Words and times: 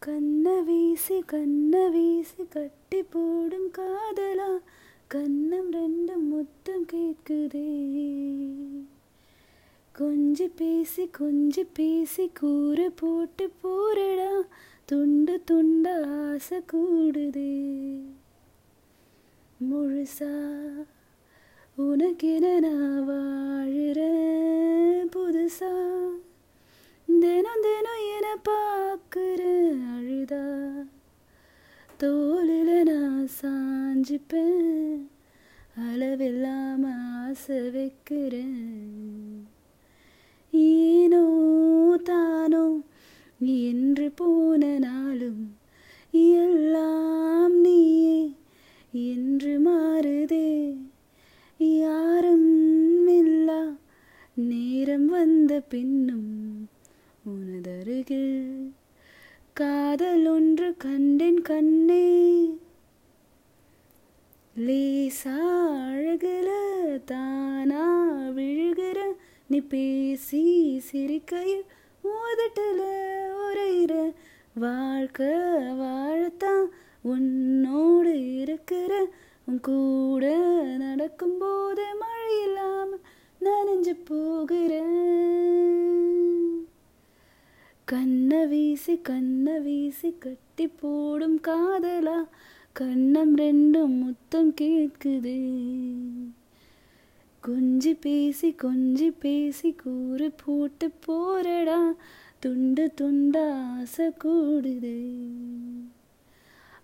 கண்ண 0.00 0.60
வீசி 0.60 1.22
கண்ண 1.26 1.88
வீசி 1.88 2.44
கட்டி 2.48 3.02
போடும் 3.02 3.70
காதலா? 3.78 4.58
கண்ணம் 5.14 5.72
ரெண்டும் 5.72 6.16
மொத்தம் 6.16 6.86
கேட்குதே. 6.92 7.94
கொஞ்சி 9.98 10.50
பேசி 10.56 11.10
கொஞ்சி 11.18 11.66
பேசி 11.72 12.30
கூறு 12.34 12.92
போட்டு 12.92 13.50
போறடா. 13.62 14.40
துண்டு 14.84 15.42
துண்ட 15.50 16.06
ஆசை 16.30 16.60
கூடுதே. 16.72 18.00
முழுசா 19.70 20.54
உனக்கென 21.78 22.60
நான் 22.60 23.08
வாழுறேன் 23.08 25.08
புதுசா? 25.16 25.98
பார்க்குற 28.34 29.70
அழுதா? 29.96 30.72
தோலில் 31.96 32.82
நான் 32.82 33.28
சாஞ்சிப்பேன். 33.42 35.08
அளவில்லாம 35.80 36.92
ஆசை 37.14 37.70
வைக்கிறேன். 37.70 39.48
ஏனோ 40.50 41.24
தானோ 42.04 42.82
என்று 43.38 44.10
போன 44.10 44.78
நாளும் 44.78 45.56
எல்லாம் 46.10 47.60
நீயே 47.60 48.34
என்று 48.92 49.60
மாறுதே. 49.60 50.76
யாரும் 51.58 53.08
இல்லா. 53.08 53.76
நேரம் 54.34 55.06
வந்த 55.06 55.60
பின்னும் 55.60 56.49
உனதருகில் 57.24 58.36
காதல் 59.56 60.26
ஒன்று 60.26 60.68
கண்டேன் 60.76 61.42
கண்ணே. 61.42 62.04
லேசா 64.56 65.34
அழகுல 65.86 66.48
தானா 67.04 67.84
விழுகிற 68.30 68.98
நீ 69.46 69.60
பேசி 69.68 70.42
சிரிக்கையில் 70.80 71.64
மோதட்டல 72.04 72.80
உரையிற 73.44 73.92
வாழ்க்கை 74.54 75.30
வாழத்தான் 75.78 76.66
உன்னோடு 77.04 78.14
இருக்கிற 78.34 78.92
உன் 79.44 79.60
கூட 79.60 80.24
நடக்கும்போது 80.76 81.86
மழை 81.98 82.42
இல்லாம 82.42 82.98
நனைஞ்சு 83.40 83.94
போகிறேன் 84.04 84.99
கண்ண 87.90 88.44
வீசி 88.44 88.98
கண்ண 89.00 89.58
வீசி 89.58 90.14
கட்டி 90.18 90.66
போடும் 90.66 91.40
காதலா? 91.40 92.28
கண்ணம் 92.80 93.36
ரெண்டும் 93.36 93.98
முத்தம் 93.98 94.54
கேட்குதே. 94.60 95.50
கொஞ்சி 97.46 97.96
பேசி 98.00 98.54
கொஞ்சி 98.62 99.14
பேசி 99.18 99.72
கூறு 99.72 100.32
போட்டு 100.44 100.90
போறடா. 101.06 101.92
துண்டு 102.38 102.92
துண்டா 103.00 103.50
ஆசை 103.50 104.06
கூடுதே. 104.24 105.06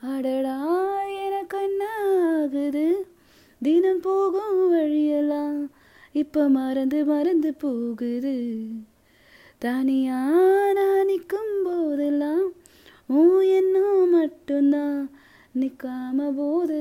அடடா 0.00 1.02
என 1.02 1.42
கண்ணாகுது 1.42 2.92
தினம் 3.62 4.00
போகும் 4.00 4.68
வழியெல்லாம் 4.68 5.70
இப்ப 6.12 6.48
மறந்து 6.48 7.04
மறந்து 7.04 7.54
போகுது. 7.54 8.66
தனியா 9.62 10.20
நான் 10.72 11.06
நிற்கும் 11.06 11.52
போதெல்லாம் 11.64 12.46
ஓ 13.08 13.22
என்ன 13.40 13.76
மட்டும்தான் 14.10 14.98
நிற்காம 15.54 16.28
போது. 16.36 16.78